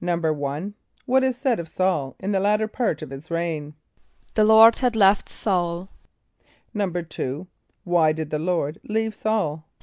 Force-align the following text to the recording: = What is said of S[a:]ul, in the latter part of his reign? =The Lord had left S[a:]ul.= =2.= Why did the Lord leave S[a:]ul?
= 0.41 1.05
What 1.05 1.23
is 1.23 1.37
said 1.37 1.59
of 1.59 1.67
S[a:]ul, 1.67 2.15
in 2.19 2.31
the 2.31 2.39
latter 2.39 2.67
part 2.67 3.03
of 3.03 3.11
his 3.11 3.29
reign? 3.29 3.75
=The 4.33 4.43
Lord 4.43 4.77
had 4.79 4.95
left 4.95 5.29
S[a:]ul.= 5.29 5.89
=2.= 6.75 7.47
Why 7.83 8.11
did 8.11 8.31
the 8.31 8.39
Lord 8.39 8.79
leave 8.83 9.13
S[a:]ul? 9.13 9.63